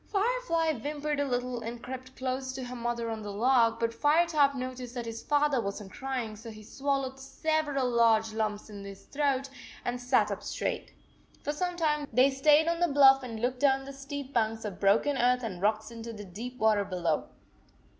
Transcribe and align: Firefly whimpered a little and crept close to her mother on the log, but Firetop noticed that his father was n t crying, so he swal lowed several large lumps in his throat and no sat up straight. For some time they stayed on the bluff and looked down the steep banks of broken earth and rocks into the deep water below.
Firefly 0.07 0.73
whimpered 0.79 1.19
a 1.19 1.25
little 1.27 1.61
and 1.61 1.83
crept 1.83 2.15
close 2.15 2.53
to 2.53 2.63
her 2.63 2.75
mother 2.75 3.07
on 3.11 3.21
the 3.21 3.31
log, 3.31 3.79
but 3.79 3.93
Firetop 3.93 4.55
noticed 4.55 4.95
that 4.95 5.05
his 5.05 5.21
father 5.21 5.61
was 5.61 5.79
n 5.79 5.89
t 5.89 5.93
crying, 5.95 6.35
so 6.35 6.49
he 6.49 6.63
swal 6.63 7.03
lowed 7.03 7.19
several 7.19 7.87
large 7.87 8.33
lumps 8.33 8.67
in 8.67 8.83
his 8.83 9.03
throat 9.05 9.47
and 9.85 9.97
no 9.97 9.99
sat 9.99 10.31
up 10.31 10.41
straight. 10.41 10.91
For 11.43 11.53
some 11.53 11.75
time 11.77 12.07
they 12.11 12.31
stayed 12.31 12.67
on 12.67 12.79
the 12.79 12.87
bluff 12.87 13.21
and 13.21 13.39
looked 13.39 13.59
down 13.59 13.85
the 13.85 13.93
steep 13.93 14.33
banks 14.33 14.65
of 14.65 14.79
broken 14.79 15.17
earth 15.19 15.43
and 15.43 15.61
rocks 15.61 15.91
into 15.91 16.11
the 16.13 16.25
deep 16.25 16.57
water 16.57 16.83
below. 16.83 17.25